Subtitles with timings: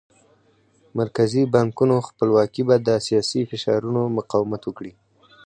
[0.99, 4.93] مرکزي بانکونو خپلواکي به د سیاسي فشارونو مقاومت وکړي.